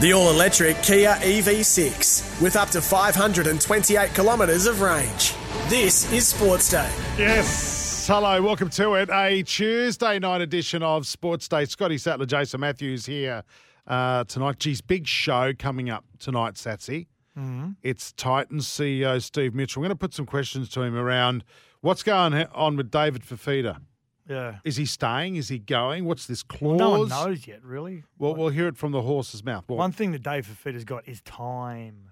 [0.00, 5.34] The all electric Kia EV6 with up to 528 kilometres of range.
[5.68, 6.88] This is Sports Day.
[7.18, 8.06] Yes.
[8.06, 9.10] Hello, welcome to it.
[9.10, 11.64] A Tuesday night edition of Sports Day.
[11.64, 13.42] Scotty Sattler, Jason Matthews here
[13.88, 14.60] uh, tonight.
[14.60, 17.08] Geez, big show coming up tonight, Satsy.
[17.36, 17.70] Mm-hmm.
[17.82, 19.80] It's Titans CEO Steve Mitchell.
[19.80, 21.42] We're going to put some questions to him around
[21.80, 23.80] what's going on with David Fifita.
[24.28, 24.56] Yeah.
[24.64, 25.36] Is he staying?
[25.36, 26.04] Is he going?
[26.04, 26.78] What's this clause?
[26.78, 28.04] No one knows yet, really.
[28.18, 29.64] Well, we'll hear it from the horse's mouth.
[29.68, 32.10] Well, One thing that Dave Fifita's got is time.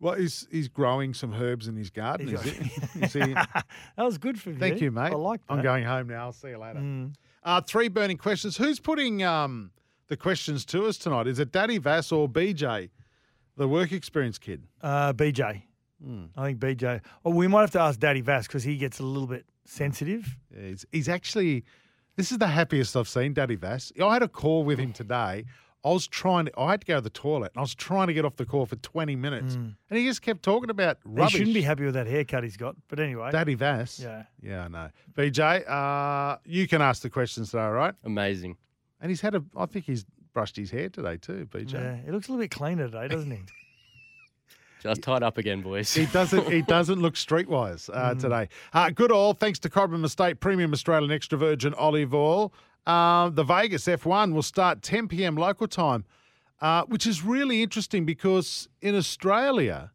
[0.00, 3.00] well he's, he's growing some herbs in his garden, He's is he?
[3.02, 3.20] Is he?
[3.34, 3.64] that
[3.98, 4.58] was good for you.
[4.58, 5.12] Thank you, mate.
[5.12, 5.52] I like that.
[5.52, 6.24] I'm going home now.
[6.24, 6.80] I'll see you later.
[6.80, 7.14] Mm.
[7.42, 8.56] Uh, three burning questions.
[8.56, 9.70] Who's putting um,
[10.08, 11.26] the questions to us tonight?
[11.26, 12.88] Is it Daddy Vass or BJ,
[13.56, 14.62] the work experience kid?
[14.80, 15.62] Uh, BJ.
[16.02, 16.24] Hmm.
[16.36, 17.02] I think BJ.
[17.24, 20.36] Oh, we might have to ask Daddy Vass because he gets a little bit sensitive.
[20.56, 21.64] He's, he's actually,
[22.16, 23.92] this is the happiest I've seen Daddy Vass.
[24.02, 25.44] I had a call with him today.
[25.84, 28.06] I was trying to, I had to go to the toilet and I was trying
[28.06, 29.54] to get off the call for 20 minutes.
[29.54, 31.32] And he just kept talking about rubbish.
[31.32, 32.74] He shouldn't be happy with that haircut he's got.
[32.88, 33.30] But anyway.
[33.30, 34.00] Daddy Vass.
[34.00, 34.22] Yeah.
[34.40, 34.88] Yeah, I know.
[35.12, 37.94] BJ, uh, you can ask the questions today, right?
[38.04, 38.56] Amazing.
[39.02, 41.74] And he's had a, I think he's brushed his hair today too, BJ.
[41.74, 41.96] Yeah.
[41.96, 43.40] He looks a little bit cleaner today, doesn't he?
[44.84, 45.94] Just tied up again, boys.
[45.94, 46.46] He doesn't.
[46.52, 48.48] He doesn't look streetwise uh, today.
[48.74, 52.52] Uh, good all thanks to Cobram Estate Premium Australian Extra Virgin Olive Oil.
[52.86, 55.36] Uh, the Vegas F1 will start 10 p.m.
[55.36, 56.04] local time,
[56.60, 59.90] uh, which is really interesting because in Australia,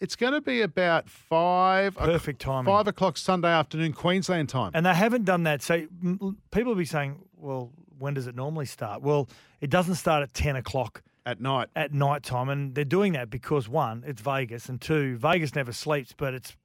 [0.00, 2.70] it's going to be about five Perfect timing.
[2.70, 4.72] five o'clock Sunday afternoon Queensland time.
[4.74, 5.62] And they haven't done that.
[5.62, 5.86] So
[6.50, 9.00] people will be saying, well, when does it normally start?
[9.00, 9.30] Well,
[9.62, 11.68] it doesn't start at 10 o'clock at night.
[11.74, 12.48] at night time.
[12.48, 14.68] And they're doing that because, one, it's Vegas.
[14.68, 16.56] And two, Vegas never sleeps, but it's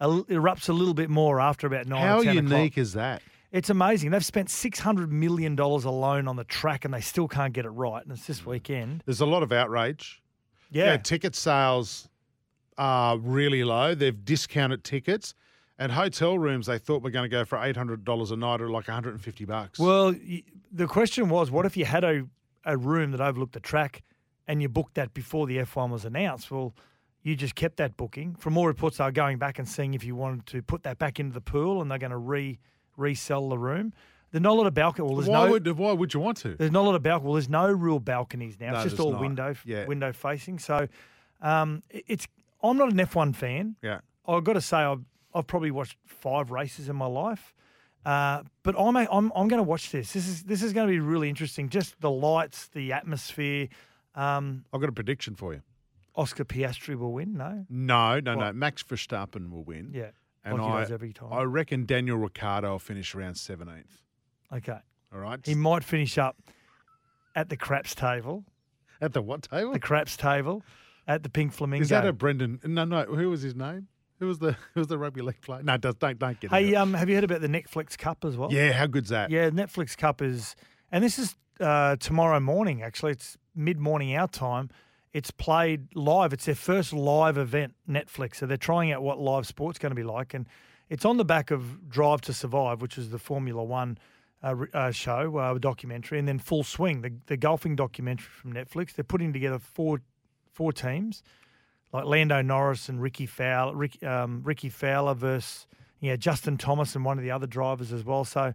[0.00, 2.78] erupts a little bit more after about 9 How or 10 unique o'clock.
[2.78, 3.22] is that?
[3.52, 4.10] It's amazing.
[4.10, 8.02] They've spent $600 million alone on the track and they still can't get it right.
[8.02, 9.02] And it's this weekend.
[9.06, 10.22] There's a lot of outrage.
[10.70, 10.96] Yeah.
[10.96, 12.08] ticket sales
[12.78, 13.94] are really low.
[13.94, 15.34] They've discounted tickets.
[15.78, 18.60] And hotel rooms they thought were going to go for eight hundred dollars a night
[18.60, 19.78] or like one hundred and fifty bucks.
[19.80, 20.14] Well,
[20.70, 22.24] the question was, what if you had a,
[22.64, 24.02] a room that overlooked the track
[24.48, 26.50] and you booked that before the F1 was announced?
[26.50, 26.74] Well,
[27.22, 28.34] you just kept that booking.
[28.34, 30.98] From all reports, they were going back and seeing if you wanted to put that
[30.98, 32.58] back into the pool and they're going to re
[32.96, 33.92] resell the room.
[34.32, 35.06] There's not a lot of balcony.
[35.06, 36.54] Well, there's why no, would why would you want to?
[36.56, 37.26] there's not a lot of balcony.
[37.26, 38.72] Well, there's no real balconies now.
[38.72, 39.20] No, it's just all not.
[39.20, 39.86] window Yeah.
[39.86, 40.58] window facing.
[40.58, 40.88] So
[41.40, 42.26] um, it's
[42.62, 43.76] I'm not an F1 fan.
[43.82, 45.02] Yeah, I've got to say I've
[45.34, 47.54] I've probably watched five races in my life,
[48.04, 50.12] uh, but I'm a, I'm I'm going to watch this.
[50.12, 51.68] This is this is going to be really interesting.
[51.68, 53.68] Just the lights, the atmosphere.
[54.14, 55.62] Um, I've got a prediction for you.
[56.14, 57.34] Oscar Piastri will win.
[57.38, 58.52] No, No, no, no.
[58.52, 59.90] Max Verstappen will win.
[59.94, 60.10] yeah,
[60.44, 61.32] and like he I does every time.
[61.32, 64.00] I reckon Daniel Ricciardo will finish around seventeenth.
[64.52, 64.78] okay,
[65.12, 66.36] All right, he might finish up
[67.34, 68.44] at the craps table.
[69.00, 69.72] at the what table?
[69.72, 70.62] The craps table
[71.08, 71.82] at the Pink Flamingo.
[71.82, 72.60] Is that a Brendan?
[72.64, 73.04] No, no.
[73.04, 73.88] Who was his name?
[74.22, 75.64] Who was the who was the rugby league player?
[75.64, 78.36] No, don't don't, don't get hey, um, have you heard about the Netflix Cup as
[78.36, 78.52] well?
[78.52, 79.30] Yeah, how good's that?
[79.32, 80.54] Yeah, Netflix Cup is,
[80.92, 82.82] and this is uh, tomorrow morning.
[82.82, 84.70] Actually, it's mid morning our time.
[85.12, 86.32] It's played live.
[86.32, 88.36] It's their first live event, Netflix.
[88.36, 90.46] So they're trying out what live sport's going to be like, and
[90.88, 93.98] it's on the back of Drive to Survive, which is the Formula One
[94.40, 98.92] uh, uh, show, uh, documentary, and then Full Swing, the the golfing documentary from Netflix.
[98.92, 100.00] They're putting together four
[100.52, 101.24] four teams,
[101.92, 105.66] like Lando Norris and Rickie Fowler, Ricky, um, Rickie Fowler versus
[106.00, 108.24] yeah Justin Thomas and one of the other drivers as well.
[108.24, 108.54] So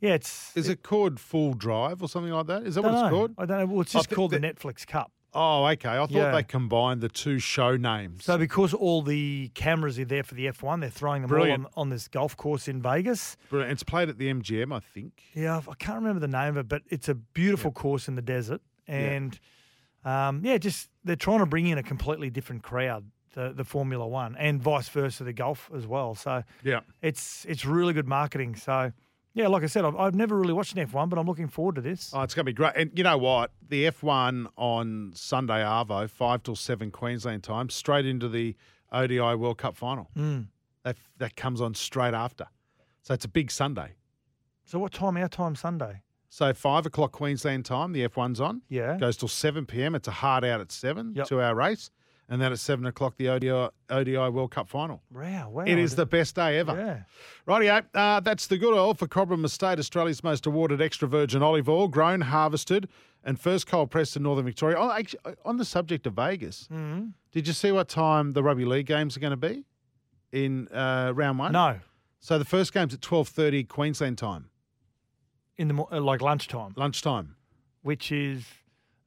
[0.00, 2.62] yeah, it's Is it called Full Drive or something like that?
[2.64, 3.10] Is that what it's know.
[3.10, 3.34] called?
[3.38, 3.66] I don't know.
[3.66, 5.10] Well, it's just called the the- Netflix Cup.
[5.34, 5.90] Oh, okay.
[5.90, 6.30] I thought Yeah.
[6.32, 8.24] they combined the two show names.
[8.24, 11.64] So because all the cameras are there for the F1, they're throwing them Brilliant.
[11.66, 13.36] all on, on this golf course in Vegas.
[13.50, 13.72] Brilliant.
[13.72, 15.22] It's played at the MGM, I think.
[15.34, 18.22] Yeah, I can't remember the name of it, but it's a beautiful course in the
[18.22, 19.38] desert, and
[20.04, 23.04] um, yeah, just they're trying to bring in a completely different crowd,
[23.34, 26.14] the the Formula One, and vice versa, the golf as well.
[26.14, 26.80] So Yeah.
[27.02, 28.54] it's it's really good marketing.
[28.56, 28.92] So
[29.34, 31.76] yeah, like I said, I've, I've never really watched an F1, but I'm looking forward
[31.76, 32.10] to this.
[32.12, 32.72] Oh, it's going to be great.
[32.74, 33.52] And you know what?
[33.68, 38.56] The F1 on Sunday, Arvo, 5 till 7 Queensland time, straight into the
[38.90, 40.08] ODI World Cup final.
[40.16, 40.46] Mm.
[40.82, 42.46] That, that comes on straight after.
[43.02, 43.92] So it's a big Sunday.
[44.64, 45.16] So what time?
[45.16, 46.02] Our time Sunday.
[46.28, 48.62] So five o'clock Queensland time, the F1's on.
[48.68, 48.96] Yeah.
[48.98, 49.94] Goes till seven p.m.
[49.94, 51.26] It's a hard out at seven, Yep.
[51.28, 51.90] two-hour race,
[52.28, 55.02] and then at seven o'clock the ODI, ODI World Cup final.
[55.10, 55.64] Wow, wow.
[55.64, 56.76] It is the best day ever.
[56.76, 57.02] Yeah.
[57.52, 61.68] Rightio, uh, that's the good oil for Cobram Estate, Australia's most awarded extra virgin olive
[61.68, 62.88] oil, grown, harvested,
[63.24, 64.76] and first cold pressed in Northern Victoria.
[64.78, 67.06] Oh, actually, on the subject of Vegas, Mm-hmm.
[67.32, 69.64] did you see what time the rugby league games are going to be
[70.32, 71.52] in uh, round one?
[71.52, 71.80] No,
[72.20, 74.50] So the first game's at twelve thirty Queensland time,
[75.58, 77.36] in the uh, like lunchtime, lunchtime,
[77.82, 78.44] which is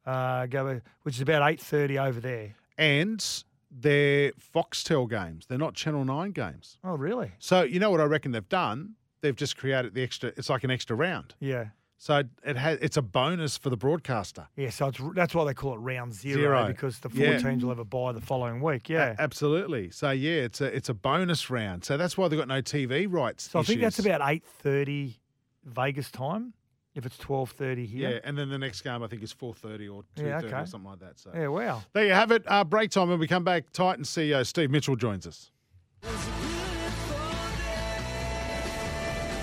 [0.05, 2.55] uh, go which is about eight thirty over there.
[2.77, 3.43] and
[3.73, 5.45] they're Foxtel games.
[5.47, 6.77] They're not Channel Nine games.
[6.83, 7.31] Oh, really?
[7.39, 8.95] So you know what I reckon they've done?
[9.21, 10.33] They've just created the extra.
[10.35, 11.35] It's like an extra round.
[11.39, 11.67] Yeah.
[11.97, 12.79] So it has.
[12.81, 14.47] It's a bonus for the broadcaster.
[14.57, 16.67] Yeah, so it's, that's why they call it round zero, Zero.
[16.67, 17.37] because the four Yeah.
[17.37, 18.89] teams will have a bye the following week.
[18.89, 19.15] Yeah.
[19.17, 19.91] A- absolutely.
[19.91, 21.85] So yeah, it's a it's a bonus round.
[21.85, 23.51] So that's why they've got no TV rights.
[23.51, 25.19] so I think that's about eight thirty
[25.65, 26.53] Vegas time.
[26.93, 27.87] If it's twelve thirty yeah.
[27.87, 28.09] here.
[28.09, 30.53] Yeah, and then the next game I think is four thirty or two Yeah, thirty
[30.53, 31.19] or something like that.
[31.19, 31.47] So Yeah.
[31.47, 31.83] Wow.
[31.93, 32.43] there you have it.
[32.45, 33.07] Uh, break time.
[33.09, 35.51] When we come back, Titan CEO Steve Mitchell joins us.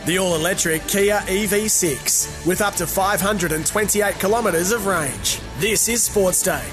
[0.09, 5.39] The all electric Kia EV6 with up to 528 kilometres of range.
[5.59, 6.65] This is Sports Day.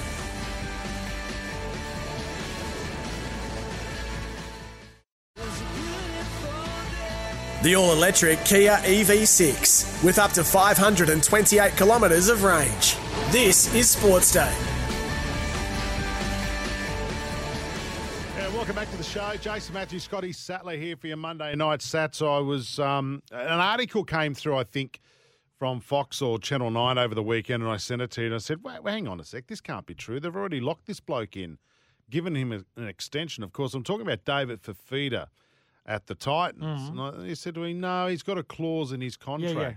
[7.65, 12.95] The all electric Kia EV6 with up to 528 kilometres of range.
[13.31, 14.53] This is Sports Day.
[18.53, 19.33] Welcome back to the show.
[19.41, 22.21] Jason Matthews, Scotty Sattler here for your Monday night sats.
[22.21, 24.99] I was um, an article came through, I think,
[25.57, 28.27] from Fox or Channel Nine over the weekend, and I sent it to you.
[28.27, 29.47] And I said, "Wait, wait, hang on a sec.
[29.47, 30.19] This can't be true.
[30.19, 31.57] They've already locked this bloke in,
[32.11, 33.43] given him an extension.
[33.43, 35.29] Of course, I'm talking about David Fifita
[35.85, 36.89] at the Titans.
[36.89, 39.73] And I, he said to me, "No, he's got a clause in his contract." yeah.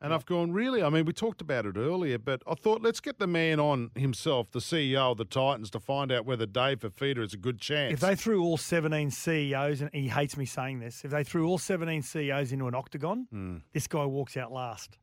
[0.00, 0.82] And I've gone, really?
[0.82, 3.90] I mean, we talked about it earlier, but I thought, let's get the man on
[3.94, 7.58] himself, the CEO of the Titans, to find out whether Dave Fifita is a good
[7.58, 7.94] chance.
[7.94, 11.48] If they threw all 17 CEOs, and he hates me saying this, if they threw
[11.48, 13.56] all 17 CEOs into an octagon, Hmm.
[13.72, 14.98] this guy walks out last.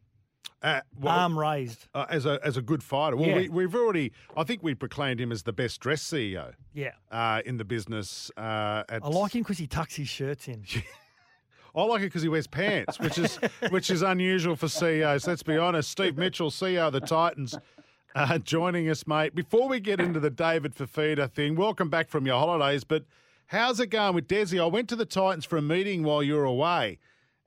[0.61, 1.87] Uh, well, Arm raised.
[1.95, 3.15] uh, as a as a good fighter.
[3.15, 3.35] Well, Yeah.
[3.35, 6.91] we, we've already, I think we proclaimed him as the best dressed CEO Yeah.
[7.11, 8.29] uh, in the business.
[8.37, 10.63] Uh, at, I like him because he tucks his shirts in.
[11.75, 13.37] I like it because he wears pants, which is
[13.69, 15.25] which is unusual for CEOs.
[15.25, 15.89] Let's be honest.
[15.89, 17.55] Steve Mitchell, CEO of the Titans,
[18.13, 19.33] uh, joining us, mate.
[19.33, 22.83] Before we get into the David Fifita thing, welcome back from your holidays.
[22.83, 23.05] But
[23.47, 24.61] how's it going with Desi?
[24.61, 26.99] I went to the Titans for a meeting while you were away,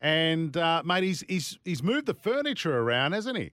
[0.05, 3.53] and uh, mate, he's he's he's moved the furniture around, hasn't he?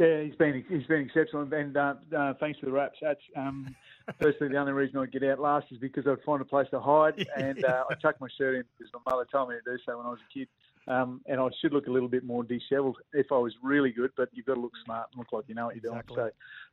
[0.00, 2.98] Yeah, he's been he's been exceptional, and uh, uh, thanks for the wraps.
[3.00, 3.74] That's um,
[4.20, 6.80] firstly the only reason I'd get out last is because I'd find a place to
[6.80, 9.78] hide, and uh, I tucked my shirt in because my mother told me to do
[9.86, 10.48] so when I was a kid.
[10.88, 14.10] Um, and I should look a little bit more dishevelled if I was really good,
[14.16, 16.16] but you've got to look smart and look like you know what you're Exactly.
[16.16, 16.30] doing.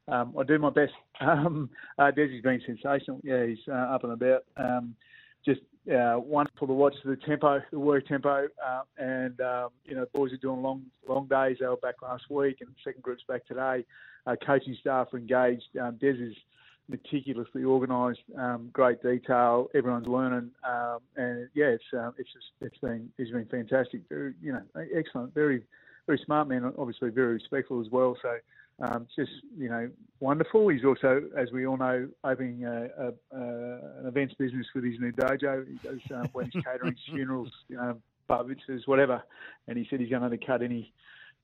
[0.07, 0.93] So um, I do my best.
[1.19, 1.69] Um,
[1.99, 3.19] uh, Desi's been sensational.
[3.23, 4.45] Yeah, he's uh, up and about.
[4.55, 4.95] Um,
[5.45, 10.05] just uh, wonderful to watch the tempo, the work tempo, uh, and um, you know,
[10.13, 11.57] boys are doing long, long days.
[11.59, 13.85] They were back last week, and second group's back today.
[14.25, 15.63] Uh, coaching staff are engaged.
[15.81, 16.35] Um, Des is
[16.89, 19.69] meticulously organised, um, great detail.
[19.75, 24.01] Everyone's learning, um, and yeah, it's um, it's just it's been it's been fantastic.
[24.09, 24.63] Very, you know,
[24.95, 25.33] excellent.
[25.33, 25.63] Very
[26.05, 26.71] very smart man.
[26.77, 28.17] Obviously, very respectful as well.
[28.21, 28.37] So.
[28.79, 30.67] Um, just you know, wonderful.
[30.67, 34.99] He's also, as we all know, opening a, a, a, an events business with his
[34.99, 35.65] new dojo.
[35.67, 38.45] He does um, weddings, catering, funerals, you know, bar
[38.85, 39.23] whatever.
[39.67, 40.93] And he said he's going to undercut any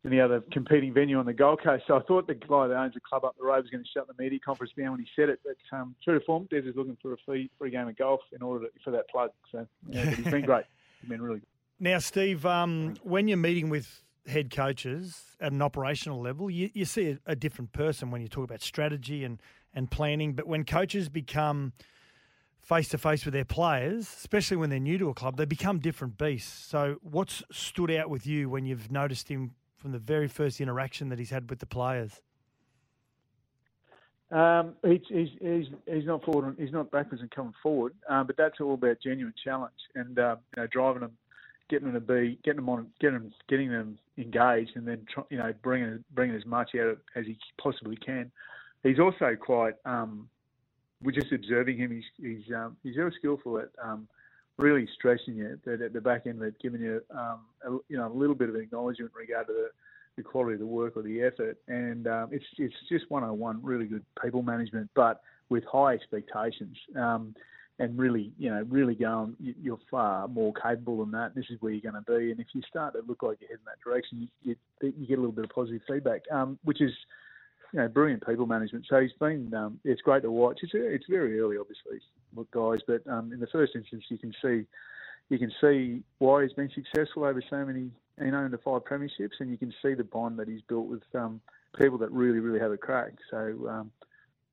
[0.05, 1.86] any other competing venue on the Gold Coast.
[1.88, 3.89] So I thought the guy that owns the club up the road was going to
[3.89, 5.39] shut the media conference down when he said it.
[5.46, 8.19] But um, true to form, Des is looking for a free free game of golf
[8.34, 9.31] in order to, for that plug.
[9.51, 10.65] So yeah, he's been great.
[11.01, 11.48] He's been really good.
[11.79, 16.86] Now, Steve, um, when you're meeting with head coaches at an operational level, you, you
[16.86, 19.42] see a, a different person when you talk about strategy and,
[19.74, 20.34] and planning.
[20.34, 21.74] But when coaches become
[22.60, 25.80] face to face with their players, especially when they're new to a club, they become
[25.80, 26.65] different beasts.
[26.65, 31.10] So, what's stood out with you when you've noticed him from the very first interaction
[31.10, 32.22] that he's had with the players?
[34.32, 38.36] Um, he's, he's, he's, he's not forward, he's not backwards and coming forward, um, but
[38.36, 41.12] that's all about genuine challenge and uh, you know, driving them,
[41.70, 45.24] getting them to be, getting them on, getting them, getting them engaged, and then try,
[45.29, 48.32] you know bringing bringing as much out of, as he possibly can.
[48.84, 49.75] He's also quite.
[49.86, 50.29] Um,
[51.01, 51.91] we're just observing him.
[51.91, 54.08] He's he's um, he's very skillful at um,
[54.58, 57.98] really stressing you that at the back end of it, giving you um, a, you
[57.98, 59.70] know a little bit of acknowledgement in regard to the
[60.15, 61.58] the quality of the work or the effort.
[61.67, 66.77] And um, it's it's just 101, really good people management, but with high expectations.
[66.96, 67.36] Um,
[67.80, 71.34] and really, you know, really going, you- you're far more capable than that.
[71.34, 72.32] This is where you're going to be.
[72.32, 75.22] And if you start to look like you're heading that direction, you, you, get a
[75.22, 76.92] little bit of positive feedback, um, which is,
[77.72, 78.86] you know, brilliant people management.
[78.88, 80.60] So he's been, um, it's great to watch.
[80.62, 82.00] It's it's very early, obviously,
[82.36, 84.65] look, guys, but um, in the first instance, you can see,
[85.30, 87.89] you can see why he's been successful over so many,
[88.22, 91.03] you know, into five premierships, and you can see the bond that he's built with
[91.15, 91.42] um,
[91.80, 93.13] people that really, really have a crack.
[93.32, 93.88] So.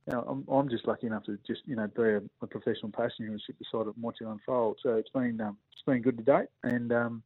[0.07, 2.91] You know, I'm, I'm just lucky enough to just you know be a, a professional
[2.93, 4.79] passenger and sit beside it and watch it unfold.
[4.83, 7.23] So it's been um, it's been good to date, and um,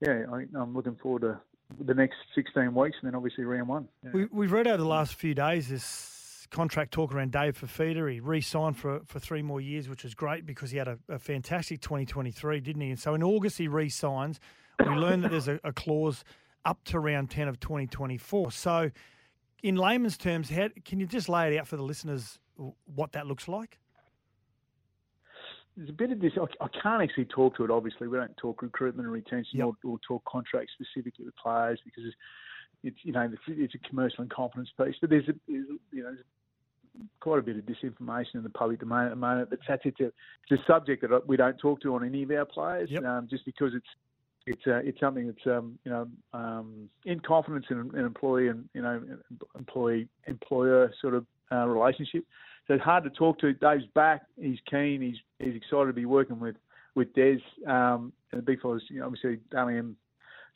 [0.00, 1.40] yeah, I, I'm looking forward to
[1.78, 3.88] the next 16 weeks, and then obviously round one.
[4.04, 4.10] Yeah.
[4.12, 8.12] We, we've read over the last few days this contract talk around Dave Fifita.
[8.12, 11.18] He re-signed for for three more years, which was great because he had a, a
[11.18, 12.90] fantastic 2023, didn't he?
[12.90, 14.40] And so in August he re-signs.
[14.80, 16.24] We learned that there's a, a clause
[16.64, 18.50] up to round 10 of 2024.
[18.52, 18.90] So
[19.62, 22.38] in layman's terms, how, can you just lay it out for the listeners
[22.94, 23.78] what that looks like?
[25.76, 26.32] There's a bit of this.
[26.36, 27.70] I, I can't actually talk to it.
[27.70, 29.66] Obviously, we don't talk recruitment and retention Yep.
[29.66, 32.16] or, or talk contracts specifically with players because it's,
[32.82, 34.96] it's you know it's, it's a commercial and confidence piece.
[35.00, 36.24] But there's a there's, you know there's
[37.20, 39.48] quite a bit of disinformation in the public domain at the moment.
[39.48, 40.06] But that's it's a,
[40.50, 43.04] it's a subject that we don't talk to on any of our players, Yep.
[43.04, 43.86] um, just because it's
[44.50, 48.68] it's uh, it's something that's um, you know um, in confidence in an employee and
[48.74, 49.00] you know
[49.56, 52.24] employee employer sort of uh, relationship.
[52.66, 53.52] So it's hard to talk to.
[53.52, 54.22] Dave's back.
[54.40, 55.00] He's keen.
[55.00, 56.56] He's he's excited to be working with
[56.96, 57.38] with Des.
[57.66, 59.96] Um, and the big fellas, you know, obviously Dally M,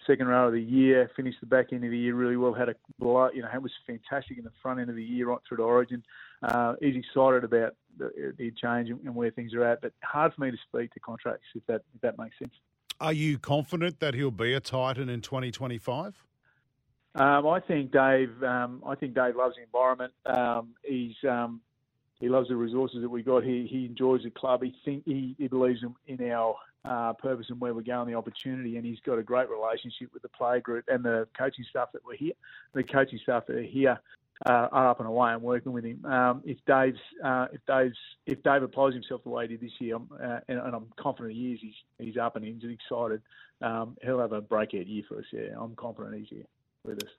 [0.09, 2.53] second row of the year, finished the back end of the year really well.
[2.53, 5.29] Had a blow, you know, it was fantastic in the front end of the year
[5.29, 6.03] right through to Origin.
[6.43, 9.81] Uh, he's excited about the, the change and where things are at.
[9.83, 12.55] But hard for me to speak to contracts if that if that makes sense.
[13.05, 16.25] Are you confident that he'll be a Titan in 2025?
[17.15, 18.43] Um, I think Dave.
[18.43, 20.15] Um, I think Dave loves the environment.
[20.25, 21.61] Um, he's um,
[22.19, 23.45] he loves the resources that we got.
[23.45, 24.63] He he enjoys the club.
[24.63, 26.57] He think he, he believes in, in our
[26.87, 30.23] uh, purpose and where we're going, the opportunity, and he's got a great relationship with
[30.23, 32.33] the play group and the coaching staff that were here.
[32.73, 34.01] The coaching staff that are here
[34.47, 36.05] uh, are up and away and working with him.
[36.05, 39.73] Um, if Dave's uh, if Dave's if Dave applies himself the way he did this
[39.79, 41.61] year, I'm, uh, and, and I'm confident he is.
[41.61, 43.23] He's he's up and he's excited.
[43.63, 45.25] Um, he'll have a breakout year for us.
[45.33, 46.47] Yeah, I'm confident he's here
[46.85, 47.11] with us.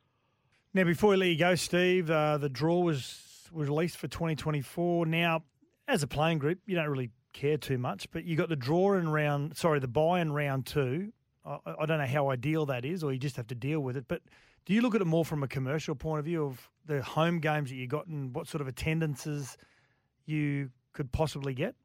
[0.73, 5.05] Now, before we let you go, Steve, uh, the draw was was released for 2024.
[5.05, 5.43] Now,
[5.87, 8.95] as a playing group, you don't really care too much, but you got the draw
[8.95, 11.13] in round, sorry, the bye in round two.
[11.45, 13.95] I, I don't know how ideal that is, or you just have to deal with
[13.97, 14.05] it.
[14.07, 14.21] But
[14.65, 17.39] do you look at it more from a commercial point of view of the home
[17.39, 19.57] games that you got and what sort of attendances
[20.25, 21.75] you could possibly get?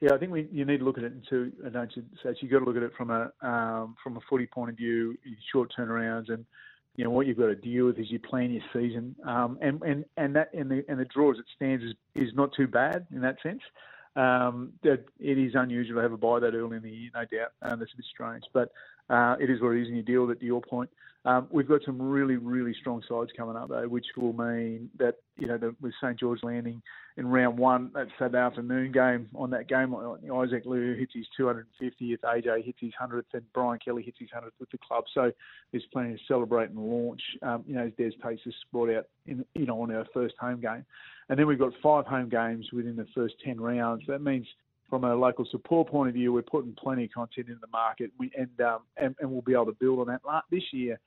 [0.00, 2.04] Yeah, I think we you need to look at it in two, uh, don't you?
[2.22, 4.76] So you've got to look at it from a um, from a footy point of
[4.76, 5.16] view,
[5.52, 6.46] short turnarounds, and
[6.96, 9.14] you know what you've got to deal with as you plan your season.
[9.26, 12.34] Um, and and and that and the and the draw as it stands is, is
[12.34, 13.60] not too bad in that sense.
[14.16, 17.52] Um, it is unusual to have a bye that early in the year, no doubt.
[17.62, 18.70] Um, that's a bit strange, but
[19.10, 20.40] uh, it is what it is, and you deal with it.
[20.40, 20.90] To your point,
[21.26, 25.16] um, we've got some really, really strong sides coming up though, which will mean that
[25.38, 26.82] you know the, with St George landing
[27.16, 29.28] in round one, that Saturday afternoon game.
[29.34, 34.02] On that game, Isaac Liu hits his 250th, AJ hits his 100th, and Brian Kelly
[34.02, 35.04] hits his 100th with the club.
[35.14, 35.32] So
[35.70, 37.22] there's plenty to celebrate and launch.
[37.42, 40.34] Um, you know, as Des takes us brought out in you know on our first
[40.38, 40.84] home game,
[41.30, 44.02] and then we've got five home games within the first 10 rounds.
[44.08, 44.46] That means
[44.88, 48.10] from a local support point of view, we're putting plenty of content into the market,
[48.18, 50.20] we, and, um, and and we'll be able to build on that.
[50.50, 50.98] This year,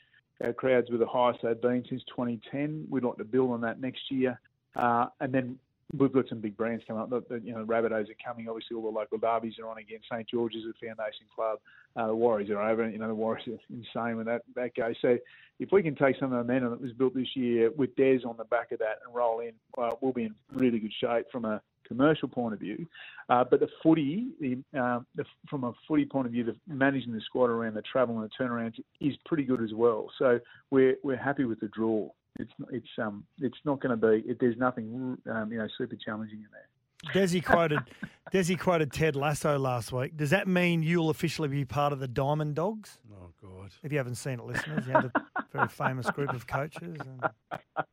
[0.44, 2.88] our crowds were the highest they've been since 2010.
[2.90, 4.40] We'd like to build on that next year,
[4.76, 5.60] uh, and then
[5.98, 7.10] we've got some big brands coming up.
[7.10, 8.50] The, the, you know, Rabbitohs are coming.
[8.50, 10.00] Obviously, all the local derbies are on again.
[10.12, 11.60] St George's is a foundation club.
[11.96, 12.90] Uh, the Warriors are over.
[12.90, 14.96] You know, the Warriors are insane when that that goes.
[15.02, 15.18] So,
[15.60, 18.20] if we can take some of the momentum that was built this year with Des
[18.26, 21.26] on the back of that and roll in, well, we'll be in really good shape
[21.32, 22.86] from a commercial point of view.
[23.30, 27.14] Uh, but the footy, the, um, the, from a footy point of view, the managing
[27.14, 30.10] the squad around the travel and the turnarounds is pretty good as well.
[30.18, 30.40] So
[30.72, 32.10] we're we're happy with the draw.
[32.40, 34.30] It's it's um it's not going to be.
[34.30, 36.68] It, there's nothing um, you know super challenging in there.
[37.14, 37.80] Desi quoted
[38.34, 40.18] Desi quoted Ted Lasso last week.
[40.18, 43.00] Does that mean you'll officially be part of the Diamond Dogs?
[43.14, 43.72] Oh, God.
[43.84, 45.12] If you haven't seen it, listeners, you have a
[45.54, 47.32] very famous group of coaches and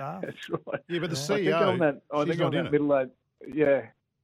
[0.00, 0.22] staff.
[0.22, 0.80] That's right.
[0.88, 2.98] Yeah, but the I think on CEO, that, I she's think on in that middle
[2.98, 3.08] age,
[3.54, 3.82] yeah.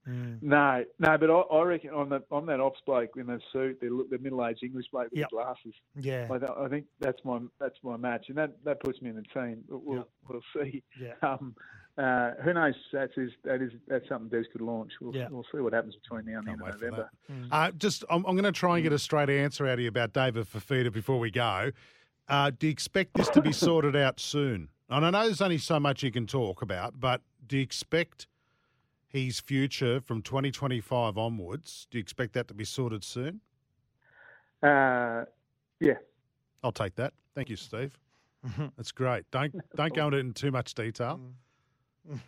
[0.08, 0.40] Mm.
[0.40, 3.80] No, no, but I, I reckon on that on that ops bloke in the suit,
[3.80, 5.28] the, the middle-aged English bloke with Yep.
[5.30, 5.74] the glasses.
[5.98, 9.16] Yeah, I, I think that's my that's my match, and that, that puts me in
[9.16, 9.64] the team.
[9.68, 10.08] We'll Yep.
[10.28, 10.82] we'll see.
[11.00, 11.14] yeah.
[11.28, 11.56] Um,
[11.98, 12.74] uh, who knows?
[12.92, 14.92] That's is that is that's something Des could launch.
[15.00, 15.26] We'll, Yeah.
[15.28, 17.10] we'll see what happens between now and the end of November.
[17.28, 17.34] that.
[17.50, 19.88] Uh, just, I'm, I'm going to try and get a straight answer out of you
[19.88, 21.72] about David Fifita before we go.
[22.28, 24.68] Uh, do you expect this to be sorted out soon?
[24.88, 28.26] And I know there's only so much you can talk about, but do you expect
[29.08, 31.86] his future from 2025 onwards.
[31.90, 33.40] Do you expect that to be sorted soon?
[34.62, 35.24] Uh,
[35.80, 35.94] yeah,
[36.62, 37.12] I'll take that.
[37.34, 37.92] Thank you, Steve.
[38.76, 39.30] That's great.
[39.30, 41.20] Don't don't go into it in too much detail.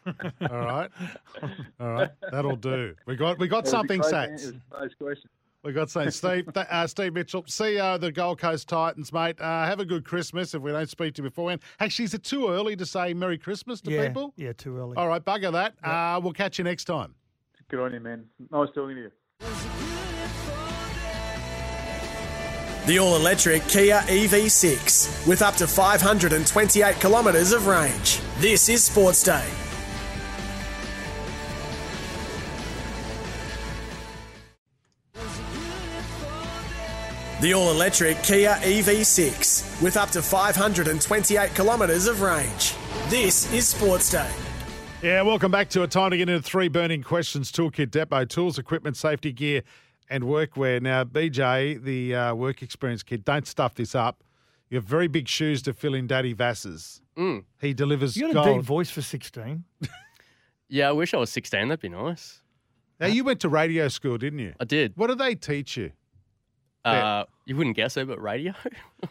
[0.06, 0.90] All right,
[1.80, 2.94] all right, that'll do.
[3.06, 5.22] We got we got It was a something, close
[5.64, 5.66] Sats.
[5.66, 6.22] answer, it was a.
[6.22, 6.44] We got something.
[6.44, 9.40] Steve, th- uh, Steve Mitchell, CEO of the Gold Coast Titans, mate.
[9.40, 10.54] Uh, have a good Christmas.
[10.54, 13.38] If we don't speak to you beforehand, actually, is it too early to say Merry
[13.38, 14.32] Christmas to yeah, people?
[14.36, 14.96] yeah, too early.
[14.96, 15.74] All right, bugger that.
[15.82, 17.14] Uh, we'll catch you next time.
[17.68, 18.24] Good on you, man.
[18.50, 19.10] Nice talking to you.
[22.86, 28.20] The all electric Kia EV6 with up to 528 kilometres of range.
[28.38, 29.46] This is Sports Day.
[37.40, 42.74] The all electric Kia EV6 with up to 528 kilometres of range.
[43.08, 44.28] This is Sports Day.
[45.02, 48.58] Yeah, welcome back to a time to get into three burning questions toolkit depot tools,
[48.58, 49.62] equipment, safety gear,
[50.10, 50.82] and workwear.
[50.82, 54.24] Now, BJ, the uh, work experience kid, don't stuff this up.
[54.68, 57.00] You have very big shoes to fill in Daddy Vass's.
[57.16, 57.44] Mm.
[57.60, 58.60] He delivers You got a gold.
[58.60, 59.64] deep voice for 16.
[60.70, 61.68] Yeah, I wish I was 16.
[61.68, 62.42] That'd be nice.
[63.00, 64.52] Now, you went to radio school, didn't you?
[64.60, 64.92] I did.
[64.96, 65.92] What do they teach you?
[66.92, 67.06] Yeah.
[67.20, 68.52] Uh, you wouldn't guess it, but radio.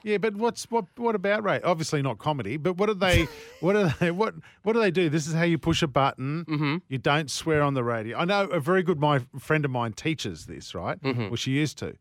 [0.03, 0.86] Yeah, but what's what?
[0.98, 1.67] What about radio?
[1.67, 3.27] Obviously not comedy, but what do they?
[3.62, 4.12] what do they?
[4.12, 5.10] What what do they do?
[5.10, 6.43] This is how you push a button.
[6.46, 6.75] mm-hmm.
[6.89, 8.17] You don't swear on the radio.
[8.17, 11.01] I know a very good my friend of mine teaches this, right?
[11.01, 11.29] Mhm.
[11.29, 11.96] Well, she used to.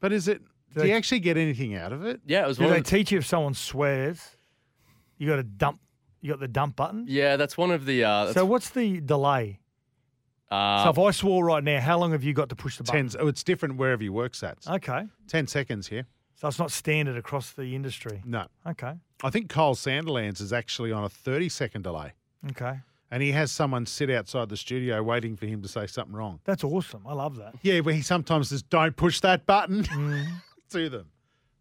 [0.00, 0.40] But is it?
[0.74, 2.20] Do They- you actually get anything out of it?
[2.26, 2.72] Yeah, it was Do one.
[2.72, 4.36] they Of teach you if someone swears,
[5.18, 5.80] you got to dump,
[6.20, 7.04] you got the dump button?
[7.08, 8.02] yeah, that's one of the.
[8.04, 9.60] Uh, So what's the delay?
[10.50, 12.84] Uh, so if I swore right now, how long have you got to push the
[12.84, 13.08] button?
[13.08, 13.20] Ten.
[13.20, 14.68] Oh, it's different wherever you work, Sats.
[14.68, 15.04] Okay.
[15.28, 16.06] Ten seconds here.
[16.36, 18.22] So it's not standard across the industry.
[18.24, 18.92] No, Okay.
[19.24, 22.12] I think Cole Sanderlands is actually on a thirty-second delay,
[22.50, 22.78] Okay.
[23.10, 26.40] and he has someone sit outside the studio waiting for him to say something wrong.
[26.44, 27.06] That's awesome.
[27.06, 27.54] I love that.
[27.62, 30.26] Yeah, but he sometimes says, "Don't push that button." Mm.
[30.70, 31.06] to them.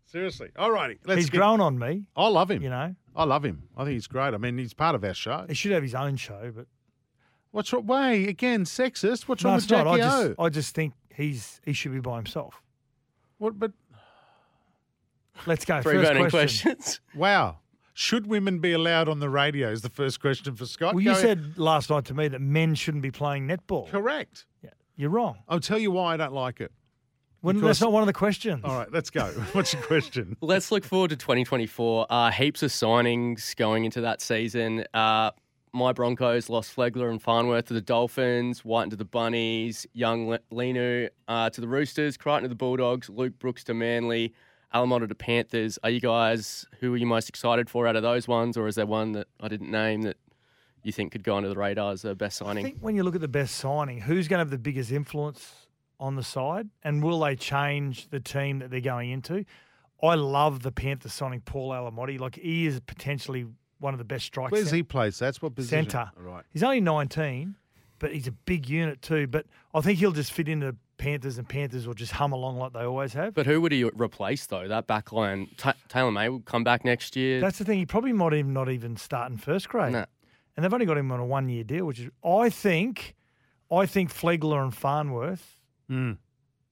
[0.06, 0.50] Seriously.
[0.58, 1.00] All righty.
[1.06, 2.62] Let's He's get- grown on me, I love him.
[2.62, 2.96] you know.
[3.16, 3.64] I love him.
[3.78, 4.34] I think he's great.
[4.34, 5.46] I mean, he's part of our show.
[5.48, 6.68] He should have his own show, but
[7.56, 7.86] What's wrong?
[7.88, 9.30] Way again, sexist.
[9.30, 9.88] What's no, wrong it's with not.
[9.88, 10.36] I just, O?
[10.44, 12.62] I just think he's he should be by himself.
[13.38, 13.58] What?
[13.58, 13.72] But
[15.46, 15.82] Let's go.
[15.82, 16.76] three First burning question.
[16.76, 17.00] questions.
[17.16, 17.60] wow.
[17.94, 19.72] Should women be allowed on the radio?
[19.72, 20.96] Is the first question for Scott.
[20.96, 21.40] Well, you Go ahead.
[21.54, 23.90] said last night to me that men shouldn't be playing netball.
[23.90, 24.46] correct.
[24.62, 25.38] Yeah, you're wrong.
[25.48, 26.74] I'll tell you why I don't like it.
[27.42, 28.66] Well, Because- that's not one of the questions.
[28.66, 29.28] All right, let's go.
[29.54, 30.36] What's your question?
[30.42, 32.08] Let's look forward to 2024.
[32.10, 34.84] Uh, heaps of signings going into that season.
[34.94, 35.32] Uh,
[35.76, 40.40] my Broncos lost Flegler and Farnworth to the Dolphins, Wighton to the Bunnies, Young Le-
[40.52, 44.34] Leniu uh, to the Roosters, Crichton to the Bulldogs, Luke Brooks to Manly,
[44.74, 45.78] Alamoti to Panthers.
[45.84, 48.76] Are you guys, who are you most excited for out of those ones, or is
[48.76, 50.18] there one that I didn't name that
[50.84, 52.64] you think could go under the radar as the best I signing?
[52.64, 55.68] think when you look at the best signing, who's going to have the biggest influence
[56.00, 59.44] on the side, and will they change the team that they're going into?
[60.02, 62.20] I love the Panthers signing Paul Alamoti.
[62.20, 63.46] Like he is potentially
[63.80, 64.52] one of the best strikers.
[64.52, 65.20] Where's he placed?
[65.20, 65.90] That's what position?
[65.90, 66.12] Centre.
[66.18, 66.44] All right.
[66.52, 67.56] He's only 19,
[68.00, 69.28] but he's a big unit too.
[69.28, 72.72] But I think he'll just fit into Panthers, and Panthers will just hum along like
[72.74, 73.34] they always have.
[73.34, 74.68] But who would he replace, though?
[74.68, 77.42] That back line, Ta Taylor May will come back next year.
[77.42, 77.80] That's the thing.
[77.80, 79.92] He probably might even not even start in first grade.
[79.92, 80.06] Nah.
[80.56, 83.14] And they've only got him on a one year deal, which is I think
[83.70, 85.58] I think Flegler and Farnworth,
[85.92, 86.18] Mm.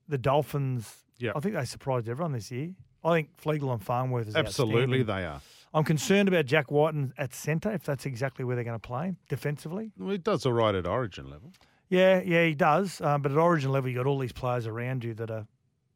[0.07, 1.33] the Dolphins, Yep.
[1.35, 2.71] I think they surprised everyone this year.
[3.03, 5.41] I think Flegler and Farnworth is Absolutely, they are.
[5.73, 9.15] I'm concerned about Jack Wighton at centre, if that's exactly where they're going to play
[9.27, 9.91] defensively.
[9.97, 11.51] Well, he does all right at Origin level.
[11.89, 13.01] Yeah, yeah, he does.
[13.01, 15.47] Um, but at Origin level, you've got all these players around you that are.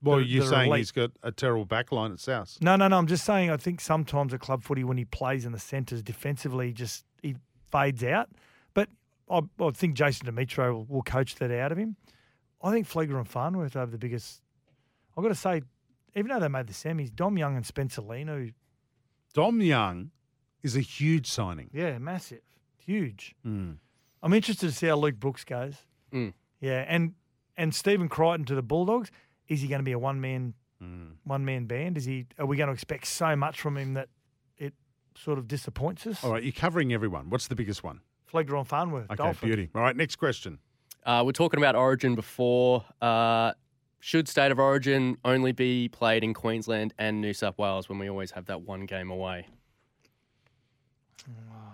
[0.02, 2.58] Well, that you're that saying he's got a terrible back line at South.
[2.62, 2.98] No, no, no.
[2.98, 3.50] I'm just saying.
[3.50, 7.36] I think sometimes at club footy, when he plays in the centres defensively, just he
[7.72, 8.30] fades out.
[8.76, 8.90] But
[9.30, 11.96] I, I think Jason Demetriou will, will coach that out of him.
[12.62, 14.42] I think Flegler and Farnworth are the biggest.
[15.16, 15.62] I've got to say,
[16.16, 18.54] even though they made the semis, Dom Young and Spencer Leniu,
[19.34, 20.12] Dom Young
[20.64, 21.70] is a huge signing.
[21.74, 22.42] yeah, massive,
[22.78, 23.36] huge.
[23.46, 23.78] Mm.
[24.24, 25.76] I'm interested to see how Luke Brooks goes.
[26.14, 26.34] Mm.
[26.60, 27.14] Yeah, and
[27.56, 29.12] and Stephen Crichton to the Bulldogs.
[29.48, 31.14] Is he going to be a one man Mm.
[31.24, 31.98] one man band?
[31.98, 32.28] Is he?
[32.38, 34.10] Are we going to expect so much from him that
[34.58, 34.74] it
[35.16, 36.24] sort of disappoints us?
[36.24, 37.30] All right, you're covering everyone.
[37.32, 38.02] What's the biggest one?
[38.32, 39.06] Flegler and Farnworth.
[39.06, 39.40] Okay, Dolphins.
[39.42, 39.70] beauty.
[39.74, 40.60] All right, next question.
[41.04, 42.86] Uh, we're talking about Origin before.
[43.02, 43.54] Uh,
[44.08, 48.10] should State of Origin only be played in Queensland and New South Wales when we
[48.10, 49.48] always have that one game away?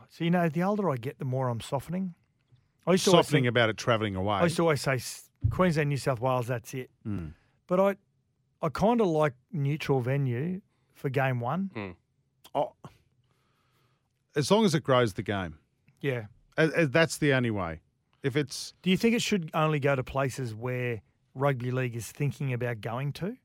[0.10, 2.16] So you know, the older I get, the more I'm softening.
[2.88, 4.38] I used to always Softening think- about it travelling away.
[4.38, 6.48] I used to always say s- Queensland, New South Wales.
[6.48, 6.90] That's it.
[7.08, 7.34] Mm.
[7.68, 7.96] But I,
[8.64, 10.62] I kind of like neutral venue
[10.96, 11.96] for game one.
[12.56, 12.74] Oh,
[14.36, 15.60] as long as it grows the game.
[16.02, 16.26] Yeah.
[16.58, 17.82] Uh, uh, That's the only way.
[18.24, 21.02] If it's Do you think it should only go to places where
[21.34, 23.36] rugby league is thinking about going to?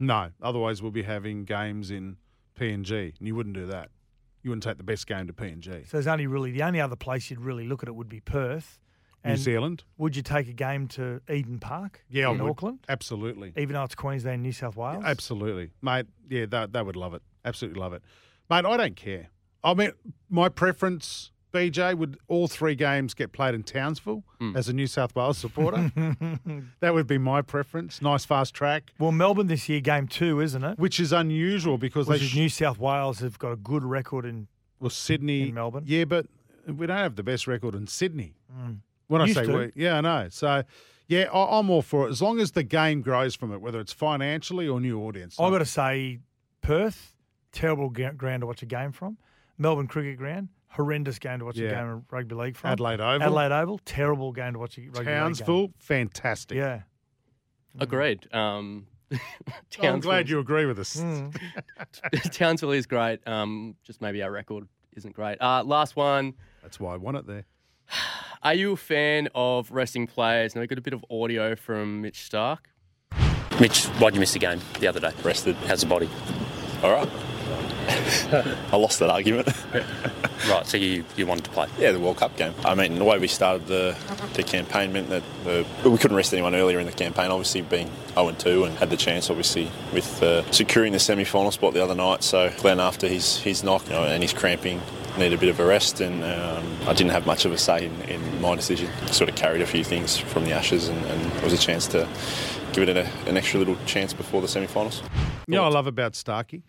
[0.00, 2.16] no, otherwise we'll be having games in
[2.58, 3.90] PNG, and you wouldn't do that.
[4.42, 5.88] You wouldn't take the best game to PNG.
[5.88, 8.20] So there's only really the only other place you'd really look at it would be
[8.20, 8.78] Perth.
[9.24, 12.04] New And Zealand, would you take a game to Eden Park?
[12.08, 12.40] yeah, in.
[12.40, 15.02] Auckland, absolutely, even though it's Queensland, New South Wales.
[15.04, 16.06] absolutely, mate.
[16.30, 17.22] Yeah, they, they would love it.
[17.44, 18.02] Absolutely love it,
[18.48, 18.64] mate.
[18.64, 19.30] I don't care.
[19.64, 19.90] I mean,
[20.30, 24.56] my preference, BJ, would all three games get played in Townsville hmm.
[24.56, 25.90] as a New South Wales supporter.
[26.80, 28.02] that would be my preference.
[28.02, 30.78] Nice fast track, Well, Melbourne this year, game two, isn't it?
[30.78, 34.48] which is unusual because Which sh- New South Wales have got a good record in.
[34.80, 35.84] well Sydney in Melbourne.
[35.86, 36.26] Yeah, but
[36.66, 38.34] we don't have the best record in Sydney.
[38.52, 38.72] Hmm.
[39.06, 39.56] When I say to.
[39.56, 40.28] we, yeah, I know.
[40.30, 40.62] So,
[41.06, 43.80] yeah, I, I'm all for it as long as the game grows from it, whether
[43.80, 45.36] it's financially or new audience.
[45.40, 46.18] I've got to say,
[46.60, 47.14] Perth,
[47.52, 49.16] terrible ground to watch a game from.
[49.56, 51.68] Melbourne Cricket Ground, horrendous game to watch Yeah.
[51.68, 52.70] a game of rugby league from.
[52.70, 56.56] Adelaide Oval, Adelaide Oval, terrible game to watch a rugby Townsville, league fantastic.
[56.58, 56.82] Yeah.
[57.80, 58.32] Agreed.
[58.34, 58.86] Um,
[59.82, 60.96] I'm glad you agree with us.
[60.96, 61.34] Mm.
[62.32, 63.26] Townsville is great.
[63.26, 65.40] Um, just maybe our record isn't great.
[65.40, 66.34] Uh, last one.
[66.62, 67.44] That's why I want it there.
[68.42, 70.54] Are you a fan of resting players?
[70.54, 72.58] Now we got a bit of audio from Mitch Starc.
[73.60, 75.10] Mitch, why'd you miss the game the other day?
[75.24, 75.56] Rested.
[75.56, 76.08] How's the body?
[76.82, 77.08] All right.
[78.72, 79.48] I lost that argument.
[80.48, 81.66] Right, so you, you wanted to play.
[81.80, 82.54] yeah, the World Cup game.
[82.64, 83.96] I mean, the way we started the,
[84.34, 87.90] the campaign meant that the, we couldn't rest anyone earlier in the campaign, obviously being
[88.14, 91.82] 0 2 and had the chance, obviously, with uh, securing the semi final spot the
[91.82, 92.22] other night.
[92.22, 94.80] So Glenn, after his, his knock you know, and his cramping,
[95.18, 97.86] needed a bit of a rest, and um, I didn't have much of a say
[97.86, 98.88] in, in my decision.
[99.08, 101.86] Sort of carried a few things from the Ashes, and, and it was a chance
[101.88, 102.08] to
[102.72, 105.02] give it a, an extra little chance before the semi finals.
[105.46, 106.62] You know what I love about Starkey?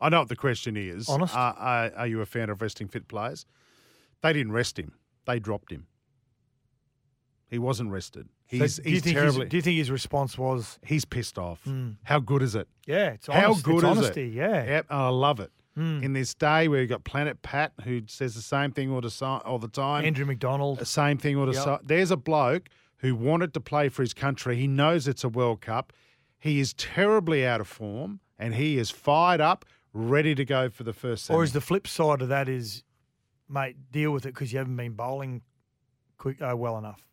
[0.00, 1.08] I know what the question is.
[1.08, 1.34] Honest?
[1.34, 3.44] Uh, are, are you a fan of resting fit players?
[4.22, 4.92] They didn't rest him.
[5.26, 5.86] They dropped him.
[7.48, 8.28] He wasn't rested.
[8.50, 9.46] So He's, do you he's terribly.
[9.46, 11.60] Do you think his response was, he's pissed off.
[11.66, 11.96] Mm.
[12.04, 12.68] How good is it?
[12.86, 14.32] yeah, it's How honest, good it's is honesty, it?
[14.34, 14.64] yeah.
[14.64, 15.50] Yep, I love it.
[15.78, 16.02] Mm.
[16.02, 19.24] In this day where you got Planet Pat who says the same thing all the,
[19.44, 20.78] all the time, Andrew McDonald.
[20.78, 21.64] the same thing all the Yep.
[21.64, 24.56] si- There's a bloke who wanted to play for his country.
[24.56, 25.92] He knows it's a World Cup.
[26.38, 30.84] He is terribly out of form, and he is fired up, ready to go for
[30.84, 31.30] the first.
[31.30, 32.84] Or is the flip side of that is,
[33.48, 35.42] mate, deal with it because you haven't been bowling
[36.18, 37.06] quick uh, well enough.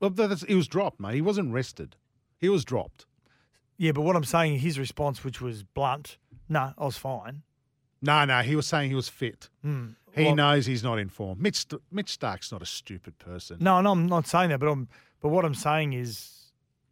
[0.00, 1.14] well, that's, he was dropped, mate.
[1.14, 1.96] He wasn't rested.
[2.38, 3.06] He was dropped.
[3.76, 7.42] Yeah, but what I'm saying, his response, which was blunt, no, I was fine.
[8.02, 9.48] No, no, he was saying he was fit.
[9.64, 9.94] Mm.
[10.14, 11.40] He Well, knows he's not in form.
[11.40, 13.58] Mitch, Mitch Starc's not a stupid person.
[13.60, 14.88] No, no, I'm not saying that, but I'm.
[15.20, 16.50] But what I'm saying is,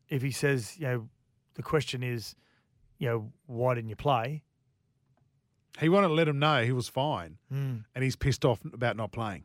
[0.09, 1.09] if he says, you know,
[1.55, 2.35] the question is,
[2.99, 4.45] you know, why didn't you play?
[5.81, 7.85] He wanted to let him know he was fine, Mm.
[7.95, 9.45] and he's pissed off about not playing.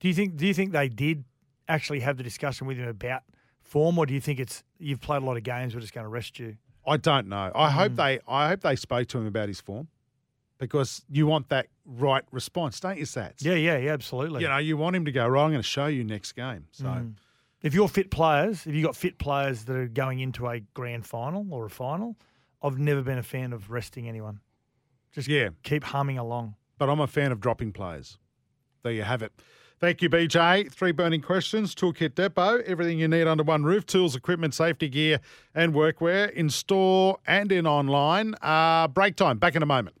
[0.00, 0.36] Do you think?
[0.36, 1.24] Do you think they did
[1.68, 3.22] actually have the discussion with him about
[3.62, 6.04] form, or do you think it's you've played a lot of games, we're just going
[6.04, 6.56] to rest you?
[6.86, 7.50] I don't know.
[7.54, 7.96] I hope Mm.
[7.96, 8.20] they.
[8.28, 9.88] I hope they spoke to him about his form,
[10.58, 13.42] because you want that right response, don't you, Sats?
[13.44, 14.42] Yeah, yeah, yeah, absolutely.
[14.42, 15.26] You know, you want him to go.
[15.26, 16.66] Right, I'm going to show you next game.
[16.72, 17.14] So Mm.
[17.62, 21.06] If you're fit players, if you've got fit players that are going into a grand
[21.06, 22.14] final or a final,
[22.62, 24.40] I've never been a fan of resting anyone.
[25.14, 26.56] Just yeah, keep humming along.
[26.76, 28.18] but I'm a fan of dropping players.
[28.82, 29.32] There you have it.
[29.80, 30.70] Thank you, BJ.
[30.72, 35.20] Three burning questions, Toolkit Depot, everything you need under one roof tools, equipment, safety gear,
[35.54, 38.34] and workwear in store and in online.
[38.42, 39.96] Uh, break time, back in a moment.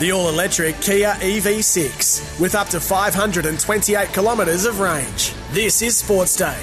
[0.00, 5.32] The all electric Kia EV6 with up to 528 kilometres of range.
[5.52, 6.58] This is Sports Day.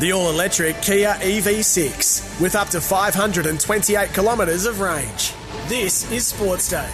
[0.00, 5.34] The all electric Kia EV6 with up to 528 kilometres of range.
[5.68, 6.88] This is Sports Day.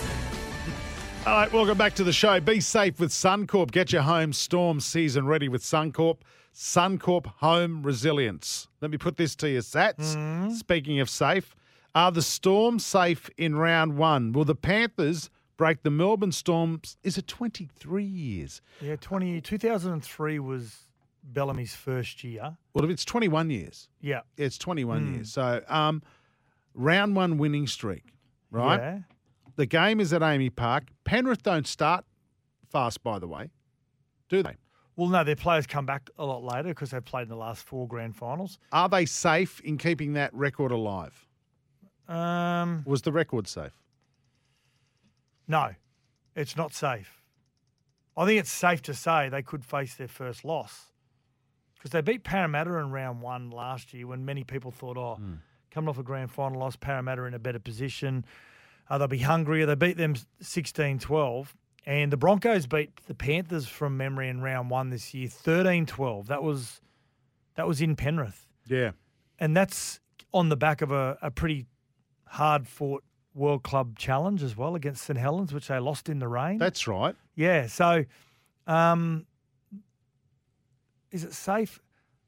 [1.24, 2.40] All right, welcome back to the show.
[2.40, 3.70] Be safe with Suncorp.
[3.70, 6.16] Get your home storm season ready with Suncorp.
[6.52, 8.66] Suncorp Home Resilience.
[8.80, 10.16] Let me put this to you, Sats.
[10.16, 10.54] Mm-hmm.
[10.54, 11.54] Speaking of safe,
[11.94, 14.32] are the Storm safe in round one?
[14.32, 16.96] Will the Panthers break the Melbourne Storms?
[17.04, 18.60] Is it 23 years?
[18.80, 20.86] Yeah, 20, 2003 was
[21.32, 22.56] Bellamy's first year.
[22.74, 24.20] Well, if it's 21 years, Yeah.
[24.36, 25.32] it's 21 years.
[25.32, 26.02] So, um,
[26.74, 28.14] round one winning streak,
[28.50, 28.78] right?
[28.78, 28.98] Yeah.
[29.56, 30.84] The game is at AAMI Park.
[31.04, 32.04] Penrith don't start
[32.70, 33.50] fast, by the way,
[34.28, 34.56] do they?
[34.96, 37.62] Well, no, their players come back a lot later because they've played in the last
[37.62, 38.58] four grand finals.
[38.72, 41.26] Are they safe in keeping that record alive?
[42.08, 43.72] Um, Was the record safe?
[45.48, 45.74] no,
[46.34, 47.22] it's not safe.
[48.16, 50.92] I think it's safe to say they could face their first loss
[51.76, 55.18] because they beat Parramatta in round one last year when many people thought, oh,
[55.70, 56.76] coming off a grand final loss.
[56.76, 58.24] Parramatta in a better position.
[58.88, 59.66] Uh, they'll be hungrier.
[59.66, 61.56] They beat them 16 12.
[61.86, 66.26] And the Broncos beat the Panthers from memory in round one this year 13 12.
[66.28, 66.80] That was,
[67.54, 68.46] that was in Penrith.
[68.66, 68.92] Yeah.
[69.38, 70.00] And that's
[70.32, 71.66] on the back of a, a pretty
[72.26, 76.26] hard fought World Club challenge as well against St Helens, which they lost in the
[76.28, 76.58] rain.
[76.58, 77.14] That's right.
[77.34, 77.66] Yeah.
[77.66, 78.04] So,
[78.66, 79.26] um,
[81.16, 81.80] is it safe?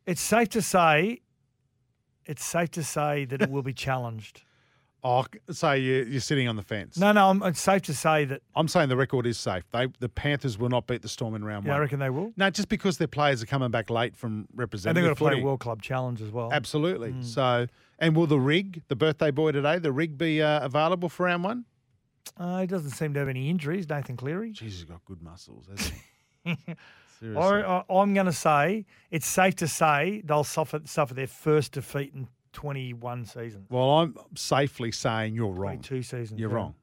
[0.06, 1.20] It's safe to say.
[2.24, 4.42] It's safe to say that it will be challenged.
[5.04, 6.98] Oh, so you, you're sitting on the fence.
[6.98, 7.30] No, no.
[7.30, 8.42] I'm, it's safe to say that.
[8.56, 9.62] I'm saying the record is safe.
[9.70, 12.32] They the Panthers will not beat the Storm in round Yeah, I reckon they will.
[12.36, 14.98] No, just because their players are coming back late from representing.
[14.98, 15.14] And they're representing.
[15.14, 15.42] going to play footy.
[15.42, 16.52] a World Club challenge as well.
[16.52, 17.12] Absolutely.
[17.12, 17.24] Mm.
[17.24, 17.68] So,
[18.00, 21.44] and will the rig, the birthday boy today, the rig be uh, available for round
[21.44, 21.64] one?
[22.36, 24.50] Uh, he doesn't seem to have any injuries, Nathan Cleary.
[24.50, 25.94] Jeez, he's got good muscles, hasn't
[26.44, 26.56] he?
[27.18, 27.42] Seriously.
[27.42, 32.12] I, I'm going to say it's safe to say they'll suffer suffer their first defeat
[32.14, 33.66] in 21 seasons.
[33.70, 35.80] Well, I'm safely saying you're wrong.
[35.80, 36.40] 22 seasons.
[36.40, 36.56] You're yeah.
[36.56, 36.74] wrong.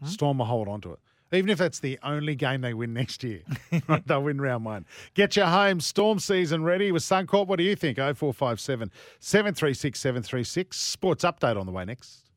[0.00, 0.06] Hmm?
[0.06, 0.98] Storm will hold on to it.
[1.34, 3.40] Even if that's the only game they win next year,
[3.88, 4.84] right, they'll win round one.
[5.14, 7.46] Get your home storm season ready with Suncorp.
[7.46, 7.96] What do you think?
[7.96, 10.76] 0457 736 736.
[10.78, 12.30] Sports update on the way next.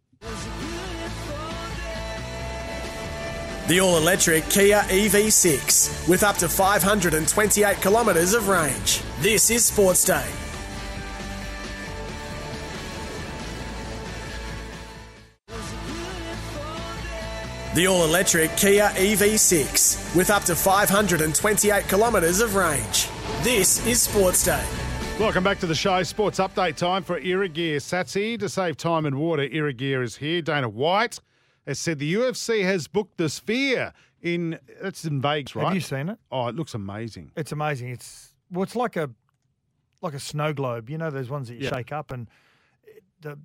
[3.67, 9.01] The all electric Kia EV6 with up to 528 kilometres of range.
[9.21, 10.23] This is Sports Day.
[17.73, 23.10] The all electric Kia EV6 with up to 528 kilometres of range.
[23.41, 24.63] This is Sports Day.
[25.19, 26.04] Welcome back to the show.
[26.04, 27.78] Sports update time for Irrigear.
[27.78, 29.47] Satsy to save time and water.
[29.47, 30.43] Irrigear is here.
[30.43, 31.19] Dana White
[31.65, 35.65] has said the UFC has booked the Sphere in that's in Vegas, right?
[35.65, 36.17] Have you seen it?
[36.32, 37.32] Oh, it looks amazing.
[37.36, 37.89] It's amazing.
[37.89, 39.10] It's well, it's like a
[40.01, 40.89] like a snow globe.
[40.89, 41.69] You know those ones that you Yeah.
[41.75, 42.30] shake up, and
[43.21, 43.38] the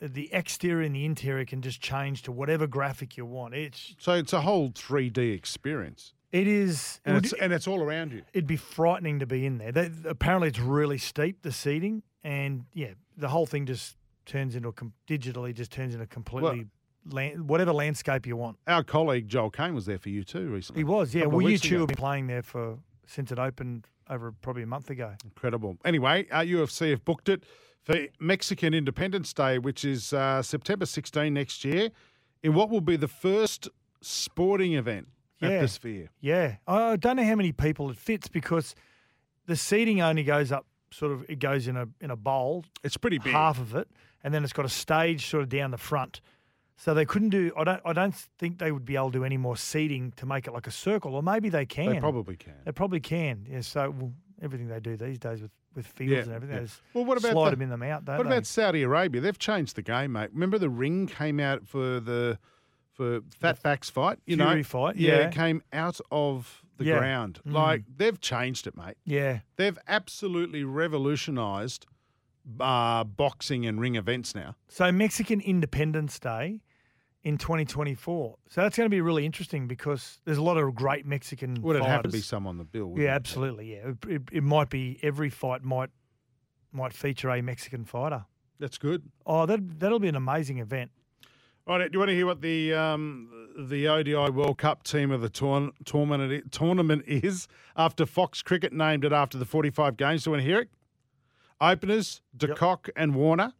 [0.00, 3.54] the exterior and the interior can just change to whatever graphic you want.
[3.54, 7.00] It's So it's a whole 3D experience, it is.
[7.04, 8.22] and it it's and it's all around you.
[8.32, 9.72] it'd be frightening to be in there.
[9.72, 14.68] They, apparently, it's really steep the seating, and yeah, the whole thing just turns into
[14.68, 16.66] a com- digitally just turns into a completely
[17.12, 18.58] land, whatever landscape you want.
[18.66, 20.80] Our colleague Joel Kane was there for U2 recently.
[20.80, 21.26] He was, yeah.
[21.26, 21.78] Well, U2 ago.
[21.80, 25.14] have been playing there for since it opened over probably a month ago.
[25.24, 25.76] Incredible.
[25.84, 27.44] Anyway, uh, UFC have booked it
[27.82, 31.90] for Mexican Independence Day, which is uh, September 16 next year,
[32.42, 33.68] in what will be the first
[34.00, 35.08] sporting event
[35.42, 35.60] at Yeah.
[35.60, 36.10] the Sphere.
[36.20, 38.74] Yeah, I don't know how many people it fits because
[39.46, 42.96] the seating only goes up sort of it goes in a in a bowl, It's
[42.96, 43.32] pretty big.
[43.32, 43.88] half of it,
[44.24, 46.20] and then it's got a stage sort of down the front.
[46.80, 47.50] So they couldn't do.
[47.56, 47.80] I don't.
[47.84, 50.52] I don't think they would be able to do any more seating to make it
[50.52, 51.92] like a circle, or maybe they can.
[51.94, 52.54] They probably can.
[52.64, 53.46] They probably can.
[53.50, 53.62] Yeah.
[53.62, 56.60] So well, everything they do these days with with fields Yeah, and everything, yeah.
[56.60, 58.04] they just Well, what about slide the- them in them out?
[58.04, 58.32] Don't What they?
[58.32, 59.20] about Saudi Arabia?
[59.20, 60.30] They've changed the game, mate.
[60.32, 62.38] Remember the ring came out for the
[62.92, 64.18] for Fatbacks fight.
[64.26, 65.26] You know, Fury fight, Yeah, yeah.
[65.28, 66.98] it came out of the Yeah.
[66.98, 67.40] ground.
[67.46, 67.52] Mm.
[67.54, 68.96] Like they've changed it, mate.
[69.04, 69.40] Yeah.
[69.56, 71.86] They've absolutely revolutionised
[72.60, 74.54] uh, boxing and ring events now.
[74.68, 76.60] So Mexican Independence Day
[77.28, 78.36] in 2024.
[78.48, 81.60] So that's going to be really interesting because there's a lot of great Mexican.
[81.60, 82.94] Would it have to be some on the bill?
[82.96, 83.16] Yeah, it?
[83.16, 83.72] absolutely.
[83.74, 85.90] Yeah, it, it, it might be every fight might
[86.72, 88.24] might feature a Mexican fighter.
[88.58, 89.10] That's good.
[89.26, 90.90] Oh, that that'll be an amazing event.
[91.66, 95.10] All right, do you want to hear what the um, the ODI World Cup team
[95.10, 100.24] of the tourn- tournament tournament is after Fox Cricket named it after the 45 games?
[100.24, 100.70] Do you want to hear it?
[101.60, 103.52] Openers, De Kock and Warner.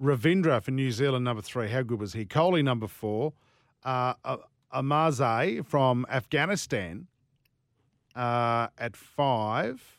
[0.00, 1.68] Ravindra for New Zealand, number three.
[1.68, 2.24] How good was he?
[2.24, 3.32] Kohli, number four.
[3.84, 4.14] Uh,
[4.74, 7.06] Omarzai from Afghanistan
[8.14, 9.98] uh, at five.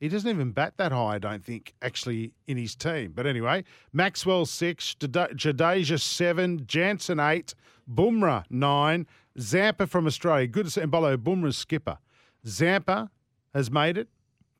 [0.00, 3.12] He doesn't even bat that high, I don't think, actually, in his team.
[3.14, 7.54] But anyway, Maxwell six, Jade- Jadeja seven, Jansen eight,
[7.92, 9.06] Bumrah nine,
[9.38, 10.46] Zampa from Australia.
[10.46, 10.80] Good to see.
[10.80, 11.98] And below, Bumrah's skipper.
[12.46, 13.10] Zampa
[13.54, 14.08] has made it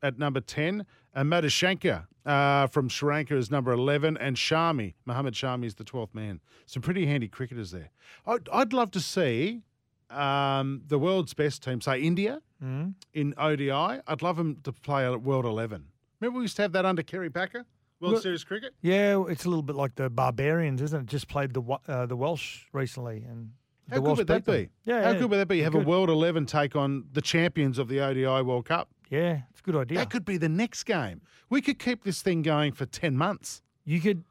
[0.03, 0.85] at number 10,
[1.15, 5.85] and Madushanka uh, from Sri Lanka is number 11, and Shami, Mohammed Shami is the
[5.85, 6.41] 12th man.
[6.67, 7.91] Some pretty handy cricketers there.
[8.27, 9.63] I'd, I'd love to see
[10.11, 12.95] um, the world's best team, say India, Mm.
[13.13, 13.73] in ODI.
[13.73, 15.85] I'd love them to play at World 11.
[16.21, 17.65] Remember we used to have that under Kerry Packer,
[17.99, 18.73] World Well- Series cricket?
[18.83, 21.07] Yeah, it's a little bit like the Barbarians, isn't it?
[21.07, 23.51] Just played the uh, the Welsh recently, and
[23.91, 24.69] How good Welsh would that be?
[24.85, 25.61] Yeah, How yeah, good would that be?
[25.63, 25.81] Have a.
[25.81, 28.89] World 11 take on the champions of the ODI World Cup?
[29.13, 29.99] Yeah, it's a good idea.
[29.99, 31.21] That could be the next game.
[31.51, 34.25] We could keep this thing going for 10 months You could.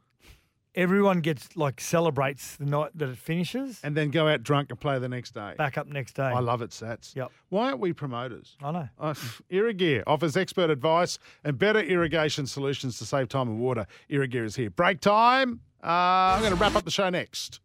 [0.73, 3.79] Everyone gets like celebrates the night that it finishes.
[3.83, 5.53] and then go out drunk and play the next day.
[5.57, 6.23] Back up next day.
[6.23, 7.13] I love it, Sats.
[7.13, 7.29] Yep.
[7.49, 8.55] Why aren't we promoters?
[8.63, 8.89] I know.
[8.97, 9.13] Uh,
[9.51, 13.85] Irrigear offers expert advice and better irrigation solutions to save time and water.
[14.09, 14.69] Irrigear is here.
[14.69, 15.59] Break time.
[15.83, 17.59] Uh, I'm going to wrap up the show next.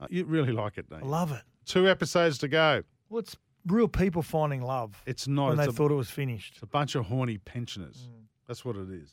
[0.00, 1.42] Uh, you really like it, don't I love it.
[1.66, 2.82] Two episodes to go.
[3.10, 3.36] Well, it's
[3.66, 5.50] real people finding love It's not.
[5.50, 6.54] when it's they a, thought it was finished.
[6.54, 8.08] it's a bunch of horny pensioners.
[8.10, 8.23] Mm.
[8.46, 9.10] That's what it is.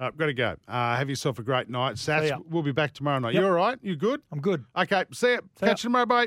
[0.00, 0.56] Uh, got to go.
[0.66, 1.94] Uh, have yourself a great night.
[1.94, 3.34] Sats, we'll be back tomorrow night.
[3.34, 3.40] Yep.
[3.42, 3.78] You all right?
[3.82, 4.20] You good?
[4.32, 4.64] I'm good.
[4.76, 5.38] Okay, see ya.
[5.38, 5.68] See ya.
[5.68, 6.06] Catch you tomorrow.
[6.06, 6.26] Bye.